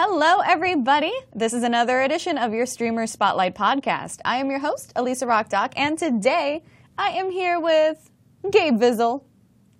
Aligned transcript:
Hello, 0.00 0.38
everybody. 0.46 1.10
This 1.34 1.52
is 1.52 1.64
another 1.64 2.02
edition 2.02 2.38
of 2.38 2.54
your 2.54 2.66
Streamer 2.66 3.08
Spotlight 3.08 3.56
podcast. 3.56 4.20
I 4.24 4.36
am 4.36 4.48
your 4.48 4.60
host, 4.60 4.92
Elisa 4.94 5.26
Rockdock, 5.26 5.72
and 5.74 5.98
today 5.98 6.62
I 6.96 7.08
am 7.08 7.32
here 7.32 7.58
with 7.58 8.08
Gabe 8.48 8.78
Vizzle 8.78 9.24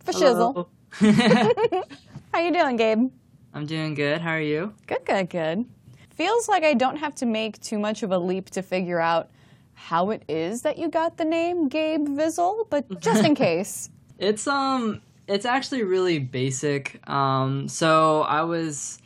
for 0.00 0.10
Shizzle. 0.10 0.66
How 2.34 2.40
you 2.40 2.52
doing, 2.52 2.74
Gabe? 2.74 3.12
I'm 3.54 3.64
doing 3.64 3.94
good. 3.94 4.20
How 4.20 4.30
are 4.30 4.40
you? 4.40 4.74
Good, 4.88 5.04
good, 5.04 5.30
good. 5.30 5.64
Feels 6.10 6.48
like 6.48 6.64
I 6.64 6.74
don't 6.74 6.96
have 6.96 7.14
to 7.14 7.24
make 7.24 7.60
too 7.60 7.78
much 7.78 8.02
of 8.02 8.10
a 8.10 8.18
leap 8.18 8.50
to 8.50 8.62
figure 8.62 8.98
out 8.98 9.30
how 9.74 10.10
it 10.10 10.24
is 10.26 10.62
that 10.62 10.78
you 10.78 10.88
got 10.88 11.16
the 11.16 11.24
name 11.24 11.68
Gabe 11.68 12.08
Vizzle, 12.08 12.66
but 12.70 13.00
just 13.00 13.24
in 13.24 13.34
case. 13.46 13.88
It's 14.18 14.48
um 14.48 15.00
it's 15.28 15.44
actually 15.46 15.84
really 15.84 16.18
basic. 16.18 17.08
Um 17.08 17.68
so 17.68 18.22
I 18.22 18.42
was 18.42 18.98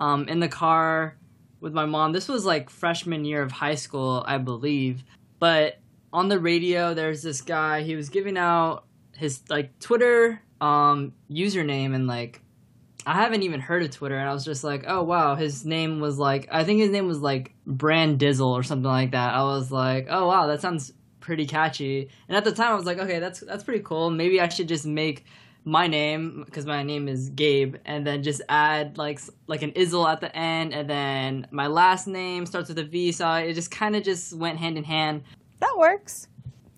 um 0.00 0.28
in 0.28 0.40
the 0.40 0.48
car 0.48 1.16
with 1.60 1.72
my 1.72 1.86
mom. 1.86 2.12
This 2.12 2.28
was 2.28 2.44
like 2.44 2.70
freshman 2.70 3.24
year 3.24 3.42
of 3.42 3.52
high 3.52 3.74
school, 3.74 4.24
I 4.26 4.38
believe. 4.38 5.04
But 5.38 5.78
on 6.12 6.28
the 6.28 6.38
radio 6.38 6.94
there's 6.94 7.22
this 7.22 7.40
guy, 7.40 7.82
he 7.82 7.96
was 7.96 8.08
giving 8.08 8.36
out 8.36 8.84
his 9.12 9.42
like 9.48 9.78
Twitter 9.78 10.40
um 10.60 11.12
username 11.30 11.94
and 11.94 12.06
like 12.06 12.40
I 13.06 13.14
haven't 13.14 13.42
even 13.42 13.60
heard 13.60 13.82
of 13.82 13.90
Twitter, 13.90 14.16
and 14.16 14.28
I 14.28 14.32
was 14.32 14.44
just 14.44 14.64
like, 14.64 14.84
oh 14.86 15.02
wow, 15.02 15.34
his 15.34 15.66
name 15.66 16.00
was 16.00 16.18
like, 16.18 16.48
I 16.50 16.64
think 16.64 16.80
his 16.80 16.90
name 16.90 17.06
was 17.06 17.20
like 17.20 17.54
Brand 17.66 18.18
Dizzle 18.18 18.48
or 18.48 18.62
something 18.62 18.90
like 18.90 19.10
that. 19.10 19.34
I 19.34 19.42
was 19.42 19.70
like, 19.70 20.06
oh 20.08 20.26
wow, 20.26 20.46
that 20.46 20.62
sounds 20.62 20.92
pretty 21.20 21.46
catchy. 21.46 22.08
And 22.28 22.36
at 22.36 22.44
the 22.44 22.52
time, 22.52 22.72
I 22.72 22.74
was 22.74 22.86
like, 22.86 22.98
okay, 22.98 23.18
that's 23.18 23.40
that's 23.40 23.64
pretty 23.64 23.82
cool. 23.82 24.10
Maybe 24.10 24.40
I 24.40 24.48
should 24.48 24.68
just 24.68 24.86
make 24.86 25.24
my 25.64 25.86
name 25.86 26.42
because 26.44 26.66
my 26.66 26.82
name 26.82 27.08
is 27.08 27.30
Gabe, 27.30 27.76
and 27.84 28.06
then 28.06 28.22
just 28.22 28.42
add 28.48 28.98
like 28.98 29.20
like 29.46 29.62
an 29.62 29.72
Izzle 29.72 30.06
at 30.06 30.20
the 30.20 30.34
end, 30.36 30.74
and 30.74 30.88
then 30.88 31.46
my 31.50 31.66
last 31.66 32.06
name 32.06 32.46
starts 32.46 32.68
with 32.68 32.78
a 32.78 32.84
V. 32.84 33.12
So 33.12 33.30
it 33.32 33.54
just 33.54 33.70
kind 33.70 33.96
of 33.96 34.02
just 34.02 34.34
went 34.34 34.58
hand 34.58 34.76
in 34.76 34.84
hand. 34.84 35.22
That 35.60 35.74
works. 35.76 36.28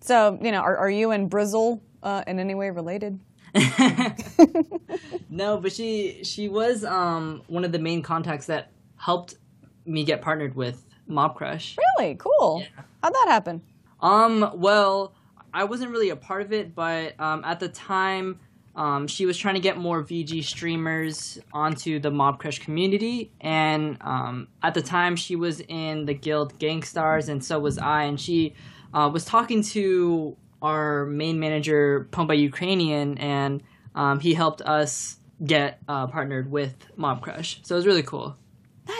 So 0.00 0.38
you 0.40 0.52
know, 0.52 0.60
are, 0.60 0.76
are 0.76 0.90
you 0.90 1.10
and 1.10 1.30
Brizzle 1.30 1.80
uh, 2.02 2.22
in 2.26 2.38
any 2.38 2.54
way 2.54 2.70
related? 2.70 3.18
no, 5.30 5.58
but 5.58 5.72
she 5.72 6.20
she 6.22 6.48
was 6.48 6.84
um 6.84 7.42
one 7.48 7.64
of 7.64 7.72
the 7.72 7.78
main 7.78 8.02
contacts 8.02 8.46
that 8.46 8.70
helped 8.96 9.36
me 9.84 10.04
get 10.04 10.22
partnered 10.22 10.54
with 10.54 10.84
Mob 11.06 11.34
Crush. 11.36 11.76
Really 11.98 12.16
cool. 12.16 12.60
Yeah. 12.60 12.82
How'd 13.02 13.14
that 13.14 13.26
happen? 13.28 13.62
Um, 14.00 14.52
well, 14.54 15.14
I 15.54 15.64
wasn't 15.64 15.90
really 15.90 16.10
a 16.10 16.16
part 16.16 16.42
of 16.42 16.52
it, 16.52 16.74
but 16.74 17.18
um, 17.20 17.42
at 17.44 17.60
the 17.60 17.68
time, 17.68 18.40
um, 18.76 19.06
she 19.06 19.24
was 19.24 19.38
trying 19.38 19.54
to 19.54 19.60
get 19.60 19.78
more 19.78 20.04
VG 20.04 20.44
streamers 20.44 21.38
onto 21.52 21.98
the 21.98 22.10
Mobcrush 22.10 22.60
community, 22.60 23.32
and 23.40 23.96
um, 24.02 24.48
at 24.62 24.74
the 24.74 24.82
time, 24.82 25.16
she 25.16 25.34
was 25.34 25.60
in 25.60 26.04
the 26.04 26.14
guild 26.14 26.58
Gangstars, 26.58 27.28
and 27.28 27.42
so 27.42 27.58
was 27.58 27.78
I, 27.78 28.02
and 28.02 28.20
she 28.20 28.54
uh, 28.92 29.08
was 29.12 29.24
talking 29.24 29.62
to 29.62 30.36
our 30.60 31.06
main 31.06 31.40
manager, 31.40 32.06
Pomba 32.10 32.38
Ukrainian, 32.38 33.16
and 33.18 33.62
um, 33.94 34.20
he 34.20 34.34
helped 34.34 34.60
us 34.62 35.18
get 35.44 35.78
uh, 35.88 36.06
partnered 36.06 36.50
with 36.50 36.74
Mobcrush. 36.98 37.64
So 37.66 37.74
it 37.74 37.78
was 37.78 37.86
really 37.86 38.02
cool. 38.02 38.36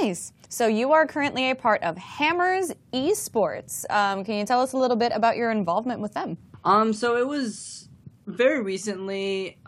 Nice. 0.01 0.33
So 0.49 0.67
you 0.67 0.93
are 0.93 1.07
currently 1.07 1.51
a 1.51 1.55
part 1.55 1.83
of 1.83 1.99
Hammers 1.99 2.73
Esports. 2.93 3.85
Um, 3.91 4.25
can 4.25 4.37
you 4.37 4.47
tell 4.47 4.61
us 4.61 4.73
a 4.73 4.79
little 4.79 4.97
bit 4.97 5.13
about 5.15 5.37
your 5.37 5.51
involvement 5.51 6.01
with 6.01 6.15
them? 6.15 6.39
Um, 6.65 6.93
so 6.93 7.17
it 7.17 7.27
was 7.27 7.86
very 8.27 8.61
recently. 8.63 9.59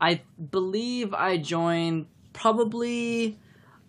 I 0.00 0.22
believe 0.50 1.12
I 1.12 1.38
joined 1.38 2.06
probably 2.32 3.38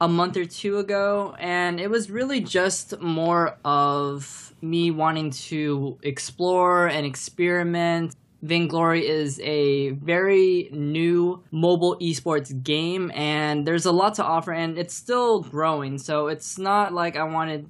a 0.01 0.07
month 0.07 0.37
or 0.37 0.45
two 0.45 0.77
ago, 0.77 1.35
and 1.39 1.79
it 1.79 1.89
was 1.89 2.09
really 2.09 2.39
just 2.39 2.99
more 2.99 3.57
of 3.65 4.53
me 4.61 4.91
wanting 4.91 5.31
to 5.31 5.99
explore 6.03 6.87
and 6.87 7.05
experiment. 7.05 8.15
Vainglory 8.41 9.05
is 9.05 9.39
a 9.41 9.89
very 9.89 10.69
new 10.71 11.43
mobile 11.51 11.97
esports 11.99 12.63
game, 12.63 13.11
and 13.13 13.67
there's 13.67 13.85
a 13.85 13.91
lot 13.91 14.15
to 14.15 14.23
offer, 14.23 14.53
and 14.53 14.77
it's 14.77 14.93
still 14.93 15.41
growing. 15.41 15.97
So 15.97 16.27
it's 16.27 16.57
not 16.57 16.93
like 16.93 17.17
I 17.17 17.23
wanted 17.23 17.69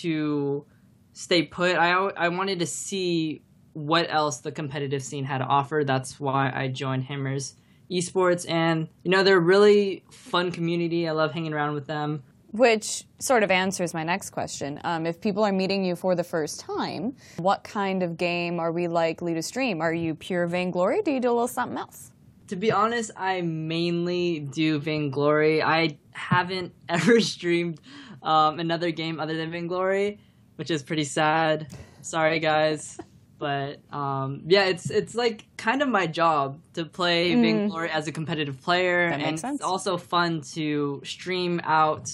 to 0.00 0.64
stay 1.12 1.42
put. 1.42 1.76
I 1.76 1.92
I 1.92 2.28
wanted 2.30 2.60
to 2.60 2.66
see 2.66 3.42
what 3.76 4.06
else 4.08 4.38
the 4.38 4.50
competitive 4.50 5.02
scene 5.02 5.26
had 5.26 5.38
to 5.38 5.44
offer. 5.44 5.84
That's 5.84 6.18
why 6.18 6.50
I 6.54 6.68
joined 6.68 7.04
Hammers 7.04 7.56
esports. 7.90 8.48
And 8.48 8.88
you 9.02 9.10
know 9.10 9.22
they're 9.22 9.36
a 9.36 9.40
really 9.40 10.02
fun 10.10 10.50
community. 10.50 11.06
I 11.06 11.12
love 11.12 11.32
hanging 11.32 11.52
around 11.52 11.74
with 11.74 11.86
them. 11.86 12.22
Which 12.52 13.04
sort 13.18 13.42
of 13.42 13.50
answers 13.50 13.92
my 13.92 14.02
next 14.02 14.30
question. 14.30 14.80
Um, 14.82 15.04
if 15.04 15.20
people 15.20 15.44
are 15.44 15.52
meeting 15.52 15.84
you 15.84 15.94
for 15.94 16.14
the 16.14 16.24
first 16.24 16.60
time 16.60 17.16
what 17.36 17.64
kind 17.64 18.02
of 18.02 18.16
game 18.16 18.58
are 18.58 18.72
we 18.72 18.88
likely 18.88 19.34
to 19.34 19.42
stream? 19.42 19.82
Are 19.82 19.92
you 19.92 20.14
pure 20.14 20.46
vainglory 20.46 21.02
do 21.02 21.10
you 21.10 21.20
do 21.20 21.28
a 21.28 21.34
little 21.34 21.46
something 21.46 21.76
else? 21.76 22.12
To 22.48 22.56
be 22.56 22.72
honest 22.72 23.10
i 23.14 23.42
mainly 23.42 24.38
do 24.40 24.78
vainglory. 24.78 25.62
I 25.62 25.98
haven't 26.12 26.72
ever 26.88 27.20
streamed 27.20 27.78
um, 28.22 28.58
another 28.58 28.90
game 28.90 29.20
other 29.20 29.36
than 29.36 29.50
vainglory 29.50 30.18
which 30.54 30.70
is 30.70 30.82
pretty 30.82 31.04
sad. 31.04 31.66
Sorry 32.00 32.40
guys 32.40 32.98
but 33.38 33.80
um, 33.92 34.42
yeah, 34.46 34.64
it's 34.64 34.90
it's 34.90 35.14
like 35.14 35.44
kind 35.56 35.82
of 35.82 35.88
my 35.88 36.06
job 36.06 36.60
to 36.74 36.84
play 36.84 37.32
mm. 37.32 37.42
Vainglory 37.42 37.90
as 37.90 38.06
a 38.06 38.12
competitive 38.12 38.60
player, 38.60 39.06
and 39.06 39.22
it's 39.22 39.62
also 39.62 39.96
fun 39.96 40.40
to 40.52 41.02
stream 41.04 41.60
out 41.64 42.10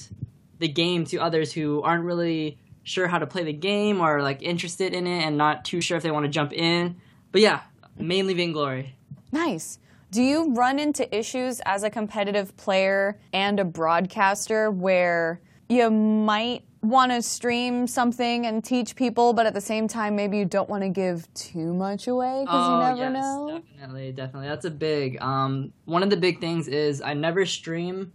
the 0.59 0.69
game 0.69 1.05
to 1.07 1.19
others 1.19 1.53
who 1.53 1.83
aren't 1.83 2.05
really 2.05 2.59
sure 2.85 3.07
how 3.07 3.19
to 3.19 3.27
play 3.27 3.45
the 3.45 3.53
game 3.53 4.01
or 4.01 4.23
like 4.23 4.43
interested 4.43 4.95
in 4.95 5.07
it 5.07 5.25
and 5.25 5.37
not 5.37 5.65
too 5.65 5.81
sure 5.81 5.97
if 5.97 6.03
they 6.03 6.11
want 6.11 6.25
to 6.25 6.31
jump 6.31 6.53
in. 6.53 6.97
But 7.31 7.41
yeah, 7.41 7.61
mainly 7.97 8.35
Vainglory. 8.35 8.95
Nice. 9.31 9.79
Do 10.11 10.23
you 10.23 10.53
run 10.53 10.79
into 10.79 11.17
issues 11.17 11.61
as 11.65 11.85
a 11.85 11.91
competitive 11.91 12.57
player 12.57 13.19
and 13.33 13.59
a 13.59 13.65
broadcaster 13.65 14.71
where 14.71 15.41
you 15.69 15.91
might 15.91 16.65
want 16.83 17.13
to 17.13 17.23
stream 17.23 17.87
something 17.87 18.45
and 18.45 18.65
teach 18.65 18.97
people, 18.97 19.33
but 19.33 19.47
at 19.47 19.55
the 19.55 19.61
same 19.61 19.87
time, 19.87 20.17
maybe 20.17 20.37
you 20.37 20.45
don't 20.45 20.69
want 20.69 20.83
to 20.83 20.89
give 20.89 21.33
too 21.35 21.73
much 21.73 22.09
away 22.09 22.43
because 22.43 22.69
oh, 22.69 22.75
you 22.75 22.81
never 22.81 23.01
yes, 23.01 23.13
know. 23.13 23.63
Definitely, 23.79 24.13
definitely. 24.13 24.49
That's 24.49 24.65
a 24.65 24.71
big. 24.71 25.23
Um, 25.23 25.73
one 25.85 26.03
of 26.03 26.11
the 26.11 26.17
big 26.17 26.41
things 26.41 26.67
is 26.67 27.01
I 27.01 27.15
never 27.15 27.47
stream 27.47 28.13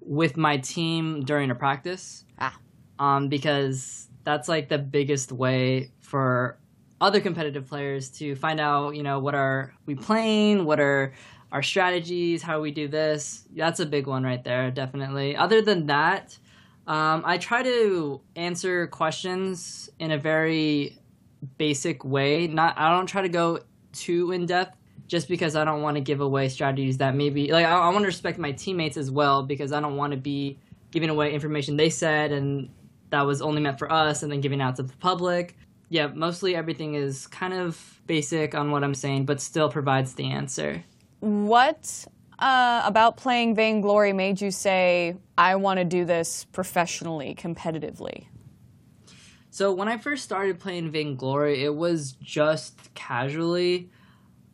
with 0.00 0.36
my 0.36 0.58
team 0.58 1.24
during 1.24 1.50
a 1.50 1.54
practice. 1.54 2.24
Ah. 2.38 2.56
Um, 2.98 3.28
because 3.28 4.08
that's 4.22 4.48
like 4.48 4.68
the 4.68 4.78
biggest 4.78 5.32
way 5.32 5.90
for 6.00 6.58
other 7.00 7.20
competitive 7.20 7.66
players 7.66 8.10
to 8.10 8.36
find 8.36 8.60
out, 8.60 8.94
you 8.94 9.02
know, 9.02 9.18
what 9.18 9.34
are 9.34 9.74
we 9.86 9.94
playing, 9.94 10.64
what 10.64 10.78
are 10.78 11.14
our 11.52 11.62
strategies, 11.62 12.42
how 12.42 12.60
we 12.60 12.70
do 12.70 12.88
this. 12.88 13.44
That's 13.54 13.80
a 13.80 13.86
big 13.86 14.06
one 14.06 14.24
right 14.24 14.42
there, 14.42 14.70
definitely. 14.70 15.36
Other 15.36 15.62
than 15.62 15.86
that, 15.86 16.36
um, 16.86 17.22
I 17.24 17.38
try 17.38 17.62
to 17.62 18.20
answer 18.36 18.86
questions 18.88 19.88
in 19.98 20.10
a 20.10 20.18
very 20.18 20.98
basic 21.58 22.04
way. 22.04 22.46
Not 22.46 22.78
I 22.78 22.90
don't 22.90 23.06
try 23.06 23.22
to 23.22 23.28
go 23.28 23.60
too 23.92 24.32
in 24.32 24.46
depth 24.46 24.76
just 25.06 25.28
because 25.28 25.56
I 25.56 25.64
don't 25.64 25.82
want 25.82 25.96
to 25.96 26.00
give 26.00 26.20
away 26.20 26.48
strategies 26.48 26.98
that 26.98 27.14
maybe 27.14 27.52
like 27.52 27.66
I, 27.66 27.72
I 27.72 27.88
want 27.88 28.00
to 28.00 28.06
respect 28.06 28.38
my 28.38 28.52
teammates 28.52 28.96
as 28.96 29.10
well 29.10 29.42
because 29.42 29.72
I 29.72 29.80
don't 29.80 29.96
want 29.96 30.12
to 30.12 30.16
be 30.16 30.58
giving 30.90 31.10
away 31.10 31.32
information 31.32 31.76
they 31.76 31.90
said 31.90 32.32
and 32.32 32.68
that 33.10 33.22
was 33.22 33.40
only 33.40 33.60
meant 33.60 33.78
for 33.78 33.90
us 33.90 34.22
and 34.22 34.32
then 34.32 34.40
giving 34.40 34.60
out 34.60 34.76
to 34.76 34.82
the 34.82 34.96
public. 34.96 35.56
Yeah, 35.88 36.08
mostly 36.08 36.56
everything 36.56 36.94
is 36.94 37.26
kind 37.28 37.54
of 37.54 38.00
basic 38.06 38.54
on 38.54 38.70
what 38.70 38.82
I'm 38.82 38.94
saying, 38.94 39.26
but 39.26 39.40
still 39.40 39.68
provides 39.68 40.14
the 40.14 40.24
answer. 40.30 40.82
What 41.20 42.06
uh, 42.38 42.82
about 42.84 43.16
playing 43.16 43.54
Vainglory 43.54 44.12
made 44.12 44.40
you 44.40 44.50
say, 44.50 45.16
I 45.36 45.56
want 45.56 45.78
to 45.78 45.84
do 45.84 46.04
this 46.04 46.44
professionally, 46.52 47.34
competitively? 47.34 48.26
So 49.50 49.72
when 49.72 49.88
I 49.88 49.98
first 49.98 50.24
started 50.24 50.58
playing 50.58 50.90
Vainglory, 50.90 51.62
it 51.62 51.74
was 51.74 52.12
just 52.12 52.92
casually. 52.94 53.90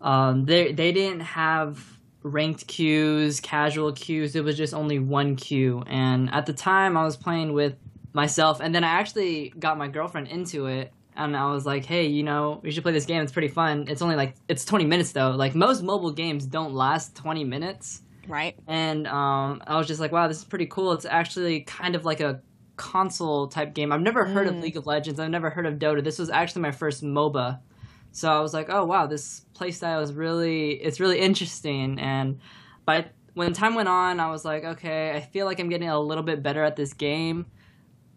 Um, 0.01 0.45
they 0.45 0.73
they 0.73 0.93
didn't 0.93 1.21
have 1.21 1.83
ranked 2.23 2.67
queues, 2.67 3.41
casual 3.41 3.93
queues. 3.93 4.37
It 4.37 4.45
was 4.45 4.57
just 4.57 4.75
only 4.75 4.99
one 4.99 5.37
queue, 5.37 5.83
and 5.87 6.31
at 6.35 6.45
the 6.47 6.53
time 6.53 6.97
I 6.99 7.05
was 7.05 7.17
playing 7.17 7.55
with 7.55 7.77
myself, 8.13 8.61
and 8.61 8.75
then 8.75 8.85
I 8.85 8.89
actually 8.89 9.55
got 9.59 9.79
my 9.79 9.89
girlfriend 9.89 10.29
into 10.29 10.67
it, 10.67 10.93
and 11.25 11.37
I 11.37 11.53
was 11.53 11.67
like, 11.67 11.85
hey, 11.85 12.07
you 12.07 12.23
know, 12.23 12.61
we 12.63 12.71
should 12.71 12.83
play 12.83 12.93
this 12.93 13.07
game. 13.07 13.23
It's 13.23 13.33
pretty 13.33 13.49
fun. 13.49 13.87
It's 13.89 14.03
only 14.03 14.17
like 14.17 14.35
it's 14.49 14.65
20 14.65 14.85
minutes 14.87 15.13
though. 15.13 15.31
Like 15.31 15.55
most 15.55 15.83
mobile 15.83 16.11
games 16.11 16.47
don't 16.47 16.75
last 16.75 17.15
20 17.17 17.45
minutes. 17.45 18.03
Right. 18.27 18.57
And 18.67 19.07
um, 19.07 19.63
I 19.67 19.77
was 19.77 19.87
just 19.87 20.01
like, 20.01 20.13
wow, 20.13 20.29
this 20.29 20.39
is 20.39 20.45
pretty 20.45 20.67
cool. 20.67 20.93
It's 20.93 21.05
actually 21.05 21.61
kind 21.63 21.95
of 21.95 22.05
like 22.05 22.21
a 22.21 22.41
console 22.77 23.49
type 23.49 23.75
game. 23.75 23.93
I've 23.93 24.01
never 24.01 24.25
heard 24.25 24.47
mm. 24.47 24.51
of 24.51 24.63
League 24.63 24.77
of 24.77 24.87
Legends. 24.87 25.21
I've 25.21 25.31
never 25.31 25.51
heard 25.51 25.67
of 25.67 25.75
Dota. 25.75 26.03
This 26.03 26.19
was 26.19 26.31
actually 26.31 26.63
my 26.63 26.71
first 26.71 27.03
MOBA. 27.03 27.61
So 28.13 28.31
I 28.31 28.41
was 28.41 28.55
like, 28.55 28.71
oh 28.71 28.85
wow, 28.85 29.07
this 29.07 29.45
playstyle 29.55 30.03
is 30.03 30.13
really 30.13 30.71
it's 30.73 31.01
really 31.01 31.21
interesting. 31.21 32.01
And 32.01 32.41
by 32.85 33.07
when 33.35 33.53
time 33.53 33.75
went 33.75 33.89
on, 33.89 34.21
I 34.21 34.31
was 34.31 34.45
like, 34.45 34.65
okay, 34.65 35.13
I 35.13 35.21
feel 35.21 35.47
like 35.47 35.61
I'm 35.61 35.69
getting 35.69 35.89
a 35.89 36.01
little 36.01 36.25
bit 36.25 36.43
better 36.43 36.65
at 36.65 36.77
this 36.77 36.93
game. 36.93 37.47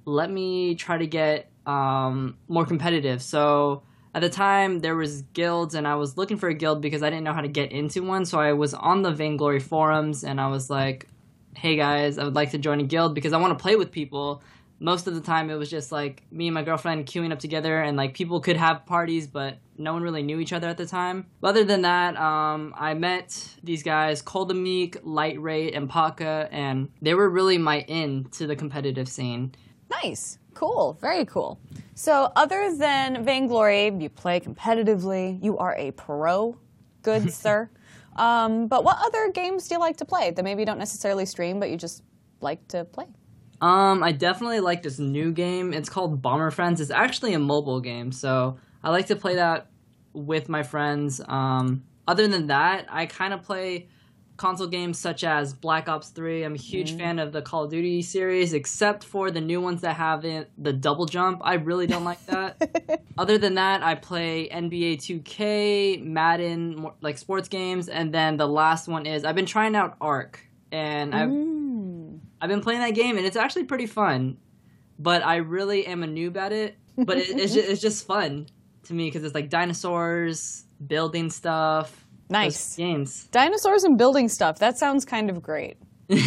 Let 0.05 0.31
me 0.31 0.75
try 0.75 0.97
to 0.97 1.07
get 1.07 1.52
um, 1.65 2.37
more 2.47 2.65
competitive. 2.65 3.21
So 3.21 3.83
at 4.15 4.21
the 4.21 4.29
time, 4.29 4.79
there 4.79 4.95
was 4.95 5.23
guilds, 5.33 5.73
and 5.73 5.87
I 5.87 5.95
was 5.95 6.17
looking 6.17 6.37
for 6.37 6.49
a 6.49 6.53
guild 6.53 6.81
because 6.81 7.01
I 7.01 7.09
didn't 7.09 7.23
know 7.23 7.33
how 7.33 7.41
to 7.41 7.47
get 7.47 7.71
into 7.71 8.03
one. 8.03 8.25
So 8.25 8.39
I 8.39 8.53
was 8.53 8.73
on 8.73 9.01
the 9.01 9.11
Vainglory 9.11 9.59
forums, 9.59 10.23
and 10.23 10.39
I 10.39 10.47
was 10.47 10.69
like, 10.69 11.07
hey 11.55 11.75
guys, 11.75 12.17
I 12.17 12.23
would 12.23 12.35
like 12.35 12.51
to 12.51 12.57
join 12.57 12.79
a 12.79 12.83
guild 12.83 13.15
because 13.15 13.33
I 13.33 13.37
want 13.37 13.57
to 13.57 13.61
play 13.61 13.75
with 13.75 13.91
people. 13.91 14.43
Most 14.79 15.07
of 15.07 15.15
the 15.15 15.21
time, 15.21 15.49
it 15.49 15.55
was 15.55 15.69
just 15.69 15.91
like 15.91 16.23
me 16.31 16.47
and 16.47 16.53
my 16.53 16.63
girlfriend 16.63 17.05
queuing 17.05 17.31
up 17.31 17.39
together, 17.39 17.81
and 17.81 17.97
like 17.97 18.13
people 18.13 18.39
could 18.39 18.57
have 18.57 18.85
parties, 18.85 19.27
but 19.27 19.57
no 19.77 19.93
one 19.93 20.03
really 20.03 20.21
knew 20.21 20.39
each 20.39 20.53
other 20.53 20.67
at 20.67 20.77
the 20.77 20.85
time. 20.85 21.25
But 21.41 21.49
other 21.49 21.63
than 21.63 21.81
that, 21.81 22.15
um, 22.17 22.73
I 22.77 22.93
met 22.93 23.55
these 23.63 23.81
guys, 23.81 24.21
Coldamik, 24.21 24.97
Light 25.03 25.39
and 25.73 25.89
Paka, 25.89 26.49
and 26.51 26.89
they 27.01 27.15
were 27.15 27.29
really 27.29 27.57
my 27.57 27.81
in 27.81 28.25
to 28.31 28.45
the 28.45 28.55
competitive 28.55 29.07
scene. 29.07 29.55
Nice. 29.89 30.37
Cool. 30.53 30.97
Very 31.01 31.25
cool. 31.25 31.59
So, 31.95 32.31
other 32.35 32.75
than 32.75 33.23
Vainglory, 33.23 33.93
you 33.99 34.09
play 34.09 34.39
competitively. 34.39 35.41
You 35.43 35.57
are 35.57 35.75
a 35.75 35.91
pro. 35.91 36.57
Good, 37.01 37.31
sir. 37.45 37.69
Um, 38.15 38.67
but 38.67 38.83
what 38.83 38.97
other 39.01 39.31
games 39.31 39.67
do 39.67 39.75
you 39.75 39.79
like 39.79 39.97
to 39.97 40.05
play 40.05 40.31
that 40.31 40.43
maybe 40.43 40.61
you 40.61 40.65
don't 40.65 40.77
necessarily 40.77 41.25
stream, 41.25 41.59
but 41.59 41.69
you 41.69 41.77
just 41.77 42.03
like 42.41 42.67
to 42.69 42.85
play? 42.85 43.05
Um, 43.61 44.03
I 44.03 44.11
definitely 44.11 44.59
like 44.59 44.83
this 44.83 44.99
new 44.99 45.31
game. 45.31 45.73
It's 45.73 45.89
called 45.89 46.21
Bomber 46.21 46.51
Friends. 46.51 46.81
It's 46.81 46.91
actually 46.91 47.33
a 47.33 47.39
mobile 47.39 47.79
game, 47.79 48.11
so 48.11 48.57
I 48.83 48.89
like 48.89 49.07
to 49.07 49.15
play 49.15 49.35
that 49.35 49.67
with 50.11 50.49
my 50.49 50.63
friends. 50.63 51.21
Um, 51.27 51.83
other 52.07 52.27
than 52.27 52.47
that, 52.47 52.85
I 52.89 53.05
kind 53.05 53.33
of 53.33 53.41
play 53.43 53.87
console 54.35 54.67
games 54.67 54.97
such 54.99 55.23
as 55.23 55.53
Black 55.53 55.87
Ops 55.87 56.09
3. 56.09 56.43
I'm 56.43 56.55
a 56.55 56.57
huge 56.57 56.89
Mm-hmm. 56.91 56.99
fan 56.99 57.19
of 57.19 57.31
the 57.31 57.41
Call 57.41 57.63
of 57.65 57.71
Duty 57.71 58.01
series, 58.01 58.53
except 58.53 59.03
for 59.03 59.29
the 59.31 59.41
new 59.41 59.61
ones 59.61 59.81
that 59.81 59.95
have 59.95 60.25
it, 60.25 60.49
the 60.57 60.73
double 60.73 61.05
jump. 61.05 61.41
I 61.43 61.53
really 61.55 61.85
don't 61.87 62.03
like 62.03 62.25
that. 62.25 63.01
Other 63.17 63.37
than 63.37 63.55
that, 63.55 63.83
I 63.83 63.95
play 63.95 64.49
NBA 64.49 64.97
2K, 64.97 66.03
Madden, 66.03 66.75
more, 66.77 66.93
like 67.01 67.17
sports 67.17 67.47
games, 67.47 67.89
and 67.89 68.13
then 68.13 68.37
the 68.37 68.47
last 68.47 68.87
one 68.87 69.05
is 69.05 69.23
I've 69.23 69.35
been 69.35 69.45
trying 69.45 69.75
out 69.75 69.95
Ark, 70.01 70.39
and 70.71 71.13
I've 71.15 71.29
Mm. 71.29 72.19
I've 72.41 72.49
been 72.49 72.61
playing 72.61 72.81
that 72.81 72.93
game, 72.95 73.17
and 73.17 73.25
it's 73.25 73.37
actually 73.37 73.63
pretty 73.65 73.85
fun. 73.85 74.37
But 74.99 75.25
I 75.25 75.37
really 75.37 75.85
am 75.87 76.03
a 76.03 76.07
noob 76.07 76.35
at 76.37 76.51
it. 76.51 76.75
But 76.97 77.17
it, 77.17 77.29
it's 77.39 77.53
just, 77.53 77.69
it's 77.69 77.81
just 77.81 78.05
fun 78.05 78.47
to 78.83 78.93
me 78.93 79.05
because 79.07 79.23
it's 79.23 79.33
like 79.33 79.49
dinosaurs, 79.49 80.65
building 80.85 81.29
stuff. 81.29 82.02
Nice. 82.33 82.75
Games. 82.75 83.27
Dinosaurs 83.31 83.83
and 83.83 83.97
building 83.97 84.27
stuff. 84.27 84.59
That 84.59 84.77
sounds 84.77 85.05
kind 85.05 85.29
of 85.29 85.41
great. 85.41 85.77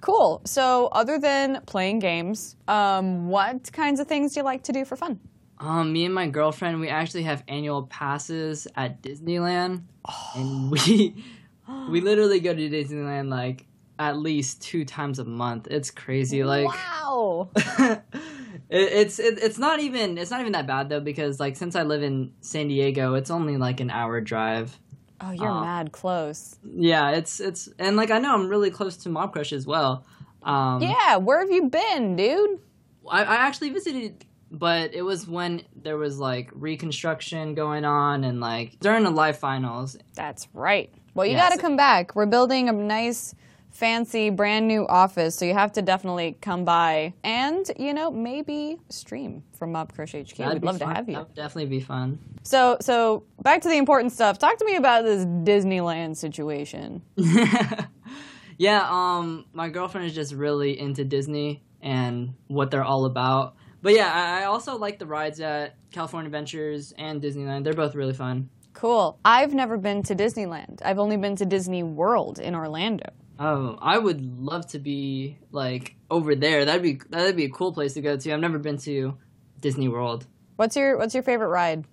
Cool. 0.00 0.40
So, 0.46 0.88
other 0.92 1.18
than 1.18 1.62
playing 1.66 2.00
games, 2.00 2.56
um, 2.66 3.28
what 3.28 3.70
kinds 3.72 4.00
of 4.00 4.08
things 4.08 4.34
do 4.34 4.40
you 4.40 4.44
like 4.44 4.64
to 4.64 4.72
do 4.72 4.84
for 4.84 4.96
fun? 4.96 5.20
Um, 5.58 5.92
me 5.92 6.06
and 6.06 6.14
my 6.14 6.26
girlfriend, 6.26 6.80
we 6.80 6.88
actually 6.88 7.24
have 7.24 7.44
annual 7.46 7.84
passes 7.84 8.66
at 8.76 9.02
Disneyland, 9.02 9.82
and 10.34 10.70
we 10.70 11.14
we 11.88 12.00
literally 12.00 12.40
go 12.40 12.54
to 12.54 12.70
Disneyland 12.70 13.28
like 13.28 13.66
at 13.98 14.16
least 14.16 14.62
two 14.62 14.84
times 14.84 15.18
a 15.18 15.24
month. 15.24 15.68
It's 15.70 15.90
crazy. 15.90 16.42
Like 16.42 16.66
wow. 16.66 17.50
it, 18.70 18.92
it's 18.92 19.18
it, 19.18 19.38
it's 19.42 19.58
not 19.58 19.80
even 19.80 20.16
it's 20.16 20.30
not 20.30 20.40
even 20.40 20.52
that 20.52 20.66
bad 20.66 20.88
though 20.88 21.00
because 21.00 21.38
like 21.38 21.56
since 21.56 21.76
I 21.76 21.82
live 21.82 22.02
in 22.02 22.32
San 22.40 22.68
Diego, 22.68 23.14
it's 23.14 23.30
only 23.30 23.56
like 23.58 23.80
an 23.80 23.90
hour 23.90 24.20
drive. 24.20 24.78
Oh, 25.20 25.32
you're 25.32 25.50
Uh, 25.50 25.60
mad 25.60 25.92
close. 25.92 26.56
Yeah, 26.64 27.10
it's 27.10 27.40
it's 27.40 27.68
and 27.78 27.96
like 27.96 28.10
I 28.10 28.18
know 28.18 28.32
I'm 28.34 28.48
really 28.48 28.70
close 28.70 28.96
to 28.98 29.10
Mobcrush 29.10 29.52
as 29.52 29.66
well. 29.66 30.04
Um, 30.42 30.80
Yeah, 30.82 31.16
where 31.18 31.40
have 31.40 31.50
you 31.50 31.68
been, 31.68 32.16
dude? 32.16 32.60
I, 33.10 33.24
I 33.24 33.34
actually 33.46 33.70
visited, 33.70 34.24
but 34.50 34.94
it 34.94 35.02
was 35.02 35.26
when 35.28 35.62
there 35.76 35.98
was 35.98 36.18
like 36.18 36.50
reconstruction 36.54 37.54
going 37.54 37.84
on 37.84 38.24
and 38.24 38.40
like 38.40 38.78
during 38.80 39.04
the 39.04 39.10
live 39.10 39.36
finals. 39.38 39.98
That's 40.14 40.48
right. 40.54 40.90
Well, 41.12 41.26
you 41.26 41.36
got 41.36 41.50
to 41.52 41.58
come 41.58 41.76
back. 41.76 42.14
We're 42.14 42.26
building 42.26 42.68
a 42.68 42.72
nice, 42.72 43.34
fancy, 43.70 44.30
brand 44.30 44.68
new 44.68 44.86
office, 44.86 45.34
so 45.36 45.44
you 45.44 45.54
have 45.54 45.72
to 45.72 45.82
definitely 45.82 46.36
come 46.40 46.64
by 46.64 47.14
and, 47.24 47.70
you 47.78 47.94
know, 47.94 48.10
maybe 48.10 48.78
stream 48.88 49.42
from 49.56 49.72
Mobcrush 49.72 50.12
HQ. 50.12 50.36
That'd 50.36 50.54
We'd 50.54 50.64
love 50.64 50.78
fun. 50.78 50.88
to 50.88 50.94
have 50.94 51.08
you. 51.08 51.14
That 51.14 51.28
would 51.28 51.34
definitely 51.34 51.66
be 51.66 51.80
fun. 51.80 52.18
So, 52.42 52.76
so 52.80 53.24
back 53.42 53.62
to 53.62 53.68
the 53.68 53.76
important 53.76 54.12
stuff. 54.12 54.38
Talk 54.38 54.58
to 54.58 54.64
me 54.64 54.76
about 54.76 55.04
this 55.04 55.24
Disneyland 55.24 56.16
situation. 56.16 57.02
yeah, 58.58 58.86
um, 58.90 59.46
my 59.52 59.68
girlfriend 59.68 60.06
is 60.06 60.14
just 60.14 60.32
really 60.32 60.78
into 60.78 61.04
Disney 61.04 61.62
and 61.80 62.34
what 62.48 62.70
they're 62.70 62.84
all 62.84 63.04
about. 63.04 63.54
But 63.82 63.94
yeah, 63.94 64.12
I, 64.12 64.42
I 64.42 64.44
also 64.44 64.76
like 64.76 64.98
the 64.98 65.06
rides 65.06 65.40
at 65.40 65.76
California 65.90 66.26
Adventures 66.26 66.92
and 66.98 67.22
Disneyland. 67.22 67.64
They're 67.64 67.72
both 67.72 67.94
really 67.94 68.12
fun. 68.12 68.50
Cool. 68.72 69.18
I've 69.24 69.52
never 69.54 69.76
been 69.76 70.02
to 70.04 70.14
Disneyland. 70.14 70.80
I've 70.84 70.98
only 70.98 71.16
been 71.16 71.36
to 71.36 71.46
Disney 71.46 71.82
World 71.82 72.38
in 72.38 72.54
Orlando. 72.54 73.12
Oh, 73.42 73.78
I 73.80 73.96
would 73.96 74.20
love 74.20 74.66
to 74.68 74.78
be 74.78 75.38
like 75.50 75.96
over 76.10 76.34
there. 76.34 76.66
That'd 76.66 76.82
be 76.82 77.00
that'd 77.08 77.36
be 77.36 77.46
a 77.46 77.50
cool 77.50 77.72
place 77.72 77.94
to 77.94 78.02
go 78.02 78.18
to. 78.18 78.32
I've 78.32 78.40
never 78.40 78.58
been 78.58 78.76
to 78.78 79.16
Disney 79.60 79.88
World. 79.88 80.26
What's 80.56 80.76
your 80.76 80.98
What's 80.98 81.14
your 81.14 81.22
favorite 81.22 81.48
ride? 81.48 81.86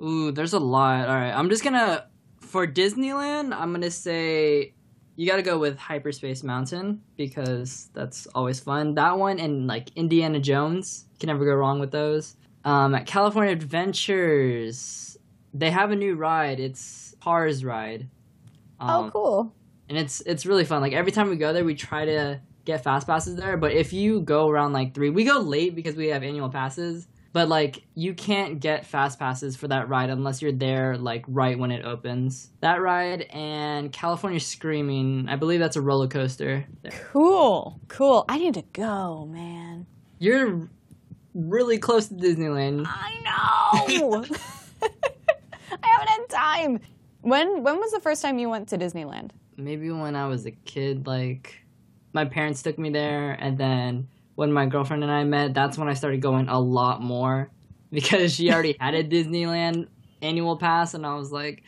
Ooh, 0.00 0.30
there's 0.30 0.52
a 0.52 0.60
lot. 0.60 1.08
All 1.08 1.14
right, 1.16 1.32
I'm 1.32 1.50
just 1.50 1.64
gonna 1.64 2.06
for 2.40 2.64
Disneyland. 2.64 3.52
I'm 3.52 3.72
gonna 3.72 3.90
say 3.90 4.74
you 5.16 5.26
got 5.26 5.36
to 5.36 5.42
go 5.42 5.58
with 5.58 5.76
Hyperspace 5.78 6.42
Mountain 6.42 7.02
because 7.16 7.90
that's 7.92 8.26
always 8.28 8.60
fun. 8.60 8.94
That 8.94 9.18
one 9.18 9.38
and 9.38 9.66
like 9.66 9.90
Indiana 9.96 10.40
Jones, 10.40 11.06
you 11.12 11.18
can 11.18 11.26
never 11.26 11.44
go 11.44 11.54
wrong 11.54 11.80
with 11.80 11.90
those. 11.90 12.36
Um, 12.64 12.94
at 12.94 13.06
California 13.06 13.52
Adventures, 13.52 15.16
they 15.52 15.70
have 15.70 15.90
a 15.90 15.96
new 15.96 16.14
ride. 16.14 16.60
It's 16.60 17.14
Cars 17.20 17.64
ride. 17.64 18.08
Um, 18.80 19.06
oh, 19.06 19.10
cool. 19.10 19.54
And 19.92 20.00
it's 20.00 20.22
it's 20.22 20.46
really 20.46 20.64
fun. 20.64 20.80
Like 20.80 20.94
every 20.94 21.12
time 21.12 21.28
we 21.28 21.36
go 21.36 21.52
there, 21.52 21.66
we 21.66 21.74
try 21.74 22.06
to 22.06 22.40
get 22.64 22.82
fast 22.82 23.06
passes 23.06 23.36
there. 23.36 23.58
But 23.58 23.72
if 23.72 23.92
you 23.92 24.22
go 24.22 24.48
around 24.48 24.72
like 24.72 24.94
three, 24.94 25.10
we 25.10 25.24
go 25.24 25.38
late 25.38 25.74
because 25.74 25.96
we 25.96 26.06
have 26.08 26.22
annual 26.22 26.48
passes. 26.48 27.06
But 27.34 27.50
like 27.50 27.82
you 27.94 28.14
can't 28.14 28.58
get 28.58 28.86
fast 28.86 29.18
passes 29.18 29.54
for 29.54 29.68
that 29.68 29.90
ride 29.90 30.08
unless 30.08 30.40
you're 30.40 30.50
there 30.50 30.96
like 30.96 31.26
right 31.28 31.58
when 31.58 31.70
it 31.70 31.84
opens. 31.84 32.48
That 32.60 32.80
ride 32.80 33.26
and 33.32 33.92
California 33.92 34.40
Screaming, 34.40 35.28
I 35.28 35.36
believe 35.36 35.60
that's 35.60 35.76
a 35.76 35.82
roller 35.82 36.08
coaster. 36.08 36.64
There. 36.80 36.92
Cool. 37.12 37.78
Cool. 37.88 38.24
I 38.30 38.38
need 38.38 38.54
to 38.54 38.64
go, 38.72 39.26
man. 39.26 39.86
You're 40.18 40.70
really 41.34 41.76
close 41.76 42.08
to 42.08 42.14
Disneyland. 42.14 42.86
I 42.86 43.98
know. 43.98 44.24
I 44.82 45.86
haven't 45.86 46.08
had 46.08 46.28
time. 46.30 46.80
When 47.20 47.62
When 47.62 47.76
was 47.76 47.92
the 47.92 48.00
first 48.00 48.22
time 48.22 48.38
you 48.38 48.48
went 48.48 48.68
to 48.68 48.78
Disneyland? 48.78 49.32
Maybe 49.56 49.90
when 49.90 50.16
I 50.16 50.28
was 50.28 50.46
a 50.46 50.50
kid, 50.50 51.06
like 51.06 51.64
my 52.12 52.24
parents 52.24 52.62
took 52.62 52.78
me 52.78 52.90
there, 52.90 53.32
and 53.32 53.58
then 53.58 54.08
when 54.34 54.52
my 54.52 54.66
girlfriend 54.66 55.02
and 55.02 55.12
I 55.12 55.24
met, 55.24 55.54
that's 55.54 55.76
when 55.76 55.88
I 55.88 55.94
started 55.94 56.20
going 56.20 56.48
a 56.48 56.58
lot 56.58 57.02
more 57.02 57.50
because 57.92 58.34
she 58.34 58.52
already 58.52 58.76
had 58.80 58.94
a 58.94 59.04
Disneyland 59.04 59.88
annual 60.22 60.56
pass, 60.56 60.94
and 60.94 61.06
I 61.06 61.14
was 61.14 61.32
like, 61.32 61.62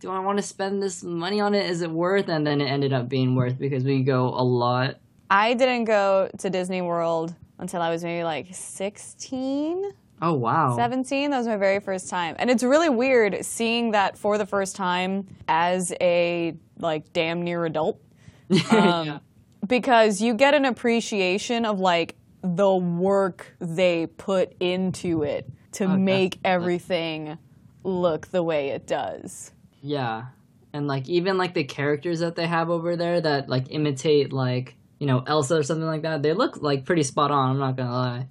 "Do 0.00 0.10
I 0.10 0.20
want 0.20 0.38
to 0.38 0.42
spend 0.42 0.82
this 0.82 1.02
money 1.02 1.40
on 1.40 1.54
it? 1.54 1.68
Is 1.68 1.82
it 1.82 1.90
worth?" 1.90 2.28
And 2.28 2.46
then 2.46 2.60
it 2.60 2.66
ended 2.66 2.92
up 2.92 3.08
being 3.08 3.34
worth 3.34 3.58
because 3.58 3.84
we 3.84 4.02
go 4.02 4.28
a 4.28 4.42
lot. 4.42 4.96
I 5.30 5.54
didn't 5.54 5.84
go 5.84 6.30
to 6.38 6.50
Disney 6.50 6.82
World 6.82 7.34
until 7.58 7.82
I 7.82 7.90
was 7.90 8.04
maybe 8.04 8.22
like 8.22 8.46
16, 8.52 9.92
Oh 10.22 10.32
wow! 10.32 10.76
17. 10.76 11.30
That 11.30 11.38
was 11.38 11.46
my 11.46 11.56
very 11.56 11.80
first 11.80 12.08
time. 12.08 12.36
And 12.38 12.50
it's 12.50 12.62
really 12.62 12.88
weird 12.88 13.44
seeing 13.44 13.90
that 13.90 14.16
for 14.16 14.38
the 14.38 14.46
first 14.46 14.74
time 14.76 15.26
as 15.48 15.92
a 16.00 16.56
like 16.78 17.12
damn 17.12 17.42
near 17.42 17.64
adult. 17.66 18.00
Um, 18.70 19.06
Yeah. 19.06 19.18
because 19.66 20.20
you 20.22 20.34
get 20.34 20.54
an 20.54 20.64
appreciation 20.64 21.64
of 21.64 21.80
like 21.80 22.16
the 22.42 22.74
work 22.74 23.54
they 23.58 24.06
put 24.06 24.54
into 24.60 25.22
it 25.24 25.50
to 25.72 25.84
Oh, 25.84 25.96
make 25.96 26.40
definitely. 26.42 26.50
everything 26.54 27.38
look 27.82 28.28
the 28.28 28.42
way 28.42 28.68
it 28.70 28.86
does. 28.86 29.50
Yeah, 29.82 30.26
and 30.72 30.86
like 30.86 31.08
even 31.08 31.36
like 31.38 31.54
the 31.54 31.64
characters 31.64 32.20
that 32.20 32.36
they 32.36 32.46
have 32.46 32.70
over 32.70 32.96
there 32.96 33.20
that 33.20 33.48
like 33.48 33.66
imitate 33.70 34.32
like 34.32 34.76
you 34.98 35.06
know 35.06 35.22
Elsa 35.26 35.56
or 35.56 35.62
something 35.62 35.86
like 35.86 36.02
that, 36.02 36.22
they 36.22 36.32
look 36.32 36.62
like 36.62 36.84
pretty 36.84 37.02
spot 37.02 37.30
on. 37.30 37.50
I'm 37.50 37.58
not 37.58 37.76
gonna 37.76 37.90
lie. 37.92 38.28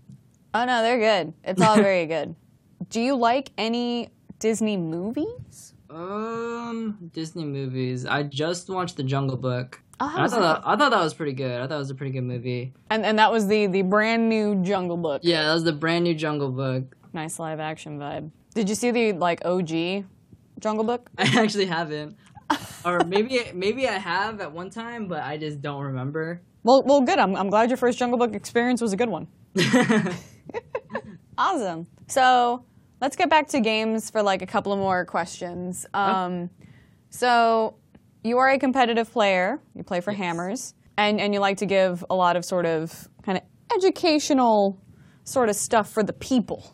Oh 0.55 0.63
no, 0.63 0.81
they're 0.81 0.99
good. 0.99 1.33
It's 1.43 1.61
all 1.61 1.75
very 1.75 2.05
good. 2.15 2.33
Do 2.89 3.01
you 3.01 3.15
like 3.15 3.51
any 3.57 4.07
Disney 4.39 4.77
movies? 4.77 5.73
Um, 5.89 7.09
Disney 7.11 7.43
movies. 7.43 8.05
I 8.05 8.23
just 8.23 8.69
watched 8.69 8.95
The 8.95 9.03
Jungle 9.03 9.35
Book. 9.35 9.81
Oh, 9.99 10.09
I 10.15 10.27
thought 10.29 10.39
that? 10.39 10.61
I 10.65 10.77
thought 10.77 10.91
that 10.91 11.03
was 11.03 11.13
pretty 11.13 11.33
good. 11.33 11.59
I 11.59 11.67
thought 11.67 11.75
it 11.75 11.79
was 11.79 11.89
a 11.89 11.95
pretty 11.95 12.13
good 12.13 12.23
movie. 12.23 12.73
And 12.89 13.05
and 13.05 13.19
that 13.19 13.33
was 13.33 13.47
the 13.47 13.67
the 13.67 13.81
brand 13.81 14.29
new 14.29 14.55
Jungle 14.63 14.95
Book. 14.95 15.21
Yeah, 15.25 15.43
that 15.43 15.53
was 15.53 15.65
the 15.65 15.73
brand 15.73 16.05
new 16.05 16.15
Jungle 16.15 16.51
Book. 16.51 16.95
Nice 17.11 17.37
live 17.37 17.59
action 17.59 17.99
vibe. 17.99 18.31
Did 18.53 18.69
you 18.69 18.75
see 18.75 18.91
the 18.91 19.11
like 19.11 19.43
OG 19.43 20.05
Jungle 20.59 20.85
Book? 20.85 21.09
I 21.17 21.23
actually 21.37 21.65
haven't. 21.65 22.15
or 22.85 23.01
maybe 23.05 23.41
maybe 23.53 23.89
I 23.89 23.97
have 23.97 24.39
at 24.39 24.53
one 24.53 24.69
time, 24.69 25.07
but 25.09 25.21
I 25.23 25.37
just 25.37 25.61
don't 25.61 25.83
remember. 25.83 26.41
Well, 26.63 26.81
well, 26.83 27.01
good. 27.01 27.19
I'm, 27.19 27.35
I'm 27.35 27.49
glad 27.49 27.69
your 27.69 27.77
first 27.77 27.99
Jungle 27.99 28.17
Book 28.17 28.33
experience 28.33 28.81
was 28.81 28.93
a 28.93 28.97
good 28.97 29.09
one. 29.09 29.27
awesome. 31.37 31.87
So 32.07 32.63
let's 33.01 33.15
get 33.15 33.29
back 33.29 33.47
to 33.49 33.59
games 33.59 34.09
for 34.09 34.21
like 34.23 34.41
a 34.41 34.45
couple 34.47 34.71
of 34.73 34.79
more 34.79 35.05
questions. 35.05 35.85
Um, 35.93 36.49
So 37.09 37.75
you 38.23 38.37
are 38.39 38.49
a 38.49 38.59
competitive 38.59 39.11
player. 39.11 39.59
You 39.73 39.83
play 39.83 40.01
for 40.01 40.11
Hammers, 40.11 40.73
and 40.97 41.19
and 41.21 41.33
you 41.33 41.39
like 41.39 41.57
to 41.57 41.65
give 41.65 42.03
a 42.09 42.15
lot 42.15 42.35
of 42.35 42.43
sort 42.43 42.65
of 42.65 43.07
kind 43.23 43.37
of 43.37 43.43
educational 43.75 44.77
sort 45.23 45.49
of 45.49 45.55
stuff 45.55 45.89
for 45.89 46.03
the 46.03 46.13
people. 46.13 46.71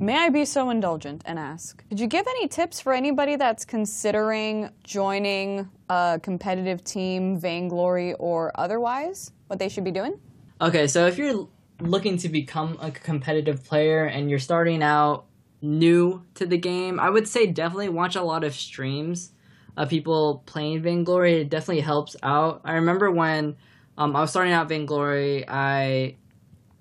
May 0.00 0.16
I 0.18 0.30
be 0.30 0.44
so 0.44 0.68
indulgent 0.70 1.22
and 1.26 1.38
ask, 1.38 1.84
did 1.88 2.00
you 2.00 2.08
give 2.08 2.26
any 2.26 2.48
tips 2.48 2.80
for 2.80 2.92
anybody 2.92 3.36
that's 3.36 3.64
considering 3.64 4.68
joining 4.82 5.68
a 5.88 6.18
competitive 6.20 6.82
team, 6.82 7.38
Vainglory 7.38 8.14
or 8.14 8.50
otherwise, 8.56 9.30
what 9.46 9.60
they 9.60 9.68
should 9.68 9.84
be 9.84 9.92
doing? 9.92 10.18
Okay, 10.60 10.88
so 10.88 11.06
if 11.06 11.16
you're 11.18 11.46
looking 11.82 12.16
to 12.18 12.28
become 12.28 12.78
a 12.80 12.90
competitive 12.90 13.64
player 13.64 14.04
and 14.04 14.30
you're 14.30 14.38
starting 14.38 14.82
out 14.82 15.26
new 15.60 16.24
to 16.34 16.46
the 16.46 16.58
game, 16.58 16.98
I 16.98 17.10
would 17.10 17.28
say 17.28 17.46
definitely 17.46 17.88
watch 17.88 18.16
a 18.16 18.22
lot 18.22 18.44
of 18.44 18.54
streams 18.54 19.32
of 19.76 19.88
people 19.88 20.42
playing 20.46 20.82
Vainglory. 20.82 21.40
It 21.40 21.50
definitely 21.50 21.80
helps 21.80 22.16
out. 22.22 22.60
I 22.64 22.74
remember 22.74 23.10
when 23.10 23.56
um, 23.96 24.16
I 24.16 24.20
was 24.20 24.30
starting 24.30 24.52
out 24.52 24.68
Vainglory, 24.68 25.48
I 25.48 26.16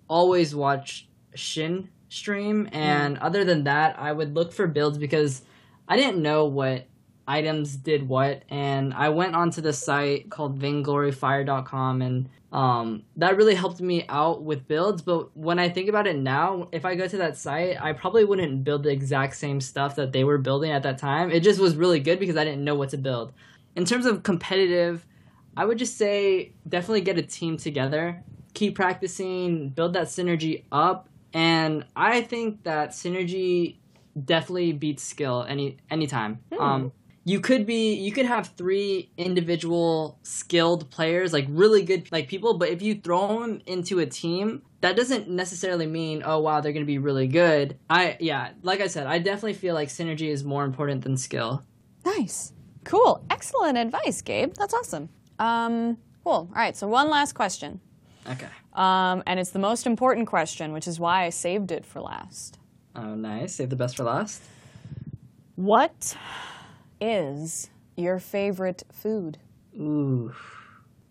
always 0.07 0.55
watched 0.55 1.07
Shin 1.35 1.89
stream, 2.09 2.67
and 2.73 3.17
other 3.19 3.45
than 3.45 3.63
that, 3.63 3.97
I 3.97 4.11
would 4.11 4.35
look 4.35 4.51
for 4.51 4.67
builds 4.67 4.97
because 4.97 5.43
I 5.87 5.95
didn't 5.95 6.21
know 6.21 6.45
what 6.45 6.87
items 7.27 7.75
did 7.77 8.07
what, 8.07 8.43
and 8.49 8.93
I 8.93 9.09
went 9.09 9.35
onto 9.35 9.61
the 9.61 9.71
site 9.71 10.29
called 10.29 10.59
VaingloryFire.com, 10.59 12.01
and 12.01 12.29
um, 12.51 13.03
that 13.15 13.37
really 13.37 13.55
helped 13.55 13.79
me 13.79 14.05
out 14.09 14.43
with 14.43 14.67
builds. 14.67 15.01
But 15.01 15.35
when 15.37 15.57
I 15.57 15.69
think 15.69 15.87
about 15.87 16.07
it 16.07 16.17
now, 16.17 16.67
if 16.71 16.83
I 16.83 16.95
go 16.95 17.07
to 17.07 17.17
that 17.17 17.37
site, 17.37 17.81
I 17.81 17.93
probably 17.93 18.25
wouldn't 18.25 18.63
build 18.63 18.83
the 18.83 18.89
exact 18.89 19.35
same 19.35 19.61
stuff 19.61 19.95
that 19.95 20.11
they 20.11 20.23
were 20.23 20.37
building 20.37 20.71
at 20.71 20.83
that 20.83 20.97
time. 20.97 21.31
It 21.31 21.41
just 21.41 21.59
was 21.59 21.75
really 21.75 21.99
good 21.99 22.19
because 22.19 22.35
I 22.35 22.43
didn't 22.43 22.63
know 22.63 22.75
what 22.75 22.89
to 22.89 22.97
build. 22.97 23.31
In 23.75 23.85
terms 23.85 24.05
of 24.05 24.23
competitive, 24.23 25.05
I 25.55 25.65
would 25.65 25.77
just 25.77 25.97
say 25.97 26.51
definitely 26.67 27.01
get 27.01 27.17
a 27.17 27.21
team 27.21 27.57
together, 27.57 28.21
keep 28.53 28.75
practicing, 28.75 29.69
build 29.69 29.93
that 29.93 30.07
synergy 30.07 30.63
up, 30.71 31.07
and 31.33 31.85
I 31.95 32.21
think 32.21 32.63
that 32.63 32.89
synergy 32.89 33.77
definitely 34.25 34.73
beats 34.73 35.03
skill 35.03 35.45
any 35.47 35.77
anytime. 35.89 36.39
Um, 36.59 36.91
you 37.23 37.39
could 37.39 37.65
be 37.65 37.93
you 37.93 38.11
could 38.11 38.25
have 38.25 38.47
three 38.47 39.11
individual 39.17 40.17
skilled 40.23 40.89
players, 40.89 41.33
like 41.33 41.45
really 41.49 41.83
good 41.83 42.11
like 42.11 42.27
people, 42.27 42.57
but 42.57 42.69
if 42.69 42.81
you 42.81 42.95
throw 42.95 43.41
them 43.41 43.61
into 43.65 43.99
a 43.99 44.05
team, 44.05 44.63
that 44.81 44.95
doesn't 44.95 45.29
necessarily 45.29 45.85
mean 45.85 46.23
oh 46.25 46.39
wow 46.39 46.61
they're 46.61 46.73
going 46.73 46.85
to 46.85 46.87
be 46.87 46.97
really 46.97 47.27
good. 47.27 47.77
I 47.89 48.17
yeah, 48.19 48.51
like 48.63 48.81
I 48.81 48.87
said, 48.87 49.07
I 49.07 49.19
definitely 49.19 49.53
feel 49.53 49.75
like 49.75 49.89
synergy 49.89 50.29
is 50.29 50.43
more 50.43 50.65
important 50.65 51.03
than 51.03 51.17
skill. 51.17 51.63
Nice. 52.05 52.53
Cool. 52.83 53.23
Excellent 53.29 53.77
advice, 53.77 54.21
Gabe. 54.21 54.53
That's 54.55 54.73
awesome. 54.73 55.09
Um, 55.37 55.97
cool. 56.23 56.33
All 56.33 56.49
right, 56.55 56.75
so 56.75 56.87
one 56.87 57.09
last 57.09 57.33
question. 57.33 57.79
Okay. 58.27 58.47
Um, 58.73 59.23
and 59.27 59.39
it's 59.39 59.51
the 59.51 59.59
most 59.59 59.85
important 59.85 60.27
question, 60.27 60.73
which 60.73 60.87
is 60.87 60.99
why 60.99 61.25
I 61.25 61.29
saved 61.29 61.71
it 61.71 61.85
for 61.85 62.01
last. 62.01 62.57
Oh, 62.95 63.15
nice. 63.15 63.55
Save 63.55 63.69
the 63.69 63.75
best 63.75 63.97
for 63.97 64.03
last. 64.03 64.41
What 65.55 66.15
is 67.01 67.71
your 67.97 68.19
favorite 68.19 68.83
food? 68.91 69.39
Ooh, 69.75 70.33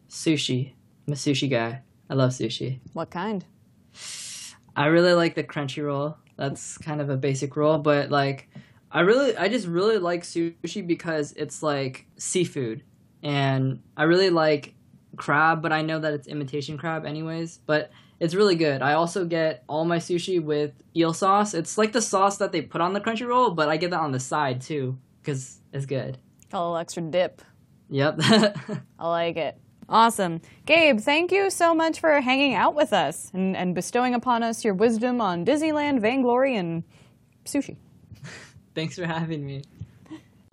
sushi. 0.08 0.72
I'm 1.06 1.12
a 1.12 1.16
sushi 1.16 1.50
guy. 1.50 1.82
I 2.08 2.14
love 2.14 2.30
sushi. 2.30 2.78
What 2.92 3.10
kind? 3.10 3.44
I 4.76 4.86
really 4.86 5.12
like 5.12 5.34
the 5.34 5.44
crunchy 5.44 5.84
roll. 5.84 6.16
That's 6.36 6.78
kind 6.78 7.00
of 7.00 7.10
a 7.10 7.16
basic 7.16 7.56
roll, 7.56 7.78
but 7.78 8.10
like 8.10 8.48
I 8.90 9.00
really 9.00 9.36
I 9.36 9.48
just 9.48 9.66
really 9.66 9.98
like 9.98 10.22
sushi 10.22 10.86
because 10.86 11.32
it's 11.32 11.62
like 11.62 12.06
seafood. 12.16 12.84
And 13.22 13.82
I 13.96 14.04
really 14.04 14.30
like 14.30 14.74
crab, 15.16 15.60
but 15.60 15.72
I 15.72 15.82
know 15.82 15.98
that 15.98 16.14
it's 16.14 16.28
imitation 16.28 16.78
crab 16.78 17.04
anyways, 17.04 17.58
but 17.66 17.90
it's 18.20 18.34
really 18.34 18.54
good. 18.54 18.80
I 18.80 18.94
also 18.94 19.24
get 19.24 19.64
all 19.68 19.84
my 19.84 19.98
sushi 19.98 20.42
with 20.42 20.72
eel 20.96 21.12
sauce. 21.12 21.52
It's 21.52 21.76
like 21.76 21.92
the 21.92 22.02
sauce 22.02 22.38
that 22.38 22.52
they 22.52 22.62
put 22.62 22.80
on 22.80 22.92
the 22.92 23.00
crunchy 23.00 23.26
roll, 23.26 23.50
but 23.50 23.68
I 23.68 23.76
get 23.76 23.90
that 23.90 24.00
on 24.00 24.12
the 24.12 24.20
side 24.20 24.60
too 24.60 24.98
cuz 25.24 25.60
it's 25.72 25.86
good. 25.86 26.18
A 26.52 26.58
little 26.58 26.76
extra 26.76 27.02
dip. 27.02 27.42
Yep. 27.90 28.16
I 28.98 29.08
like 29.08 29.36
it. 29.36 29.56
Awesome. 29.88 30.40
Gabe, 30.66 31.00
thank 31.00 31.32
you 31.32 31.50
so 31.50 31.74
much 31.74 31.98
for 31.98 32.20
hanging 32.20 32.54
out 32.54 32.76
with 32.76 32.92
us 32.92 33.30
and, 33.34 33.56
and 33.56 33.74
bestowing 33.74 34.14
upon 34.14 34.44
us 34.44 34.64
your 34.64 34.74
wisdom 34.74 35.20
on 35.20 35.44
Disneyland, 35.44 36.00
Vainglory, 36.00 36.56
and 36.56 36.84
sushi. 37.44 37.76
Thanks 38.74 38.96
for 38.96 39.04
having 39.04 39.44
me. 39.44 39.62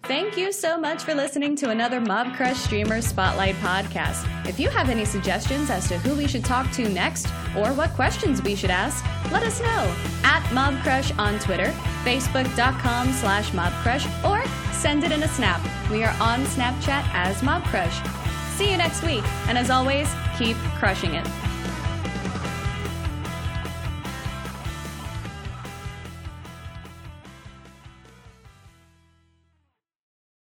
Thank 0.04 0.38
you 0.38 0.52
so 0.54 0.78
much 0.78 1.04
for 1.04 1.14
listening 1.14 1.56
to 1.58 1.70
another 1.70 2.00
Mobcrush 2.00 2.56
Streamer 2.56 3.02
Spotlight 3.02 3.56
podcast. 3.56 4.26
If 4.48 4.58
you 4.60 4.70
have 4.70 4.90
any 4.90 5.04
suggestions 5.04 5.70
as 5.70 5.88
to 5.90 5.98
who 6.00 6.16
we 6.16 6.28
should 6.28 6.46
talk 6.46 6.72
to 6.72 6.88
next 6.88 7.28
or 7.58 7.74
what 7.74 7.90
questions 7.92 8.42
we 8.42 8.56
should 8.56 8.70
ask, 8.70 9.04
let 9.32 9.44
us 9.44 9.60
know 9.60 9.96
at 10.24 10.44
Mobcrush 10.54 11.18
on 11.20 11.38
Twitter, 11.40 11.74
Facebook.com 12.06 13.12
slash 13.12 13.54
Mob 13.54 13.74
Crush, 13.84 14.06
or 14.24 14.40
send 14.78 15.04
it 15.04 15.12
in 15.12 15.24
a 15.24 15.28
snap. 15.28 15.60
We 15.90 16.04
are 16.04 16.16
on 16.22 16.42
Snapchat 16.46 17.10
as 17.14 17.42
Mobcrush. 17.42 17.98
See 18.58 18.70
you 18.70 18.78
next 18.78 19.04
week, 19.04 19.24
and 19.48 19.58
as 19.58 19.72
always, 19.72 20.08
keep 20.38 20.56
crushing 20.78 21.16
it. 21.16 21.47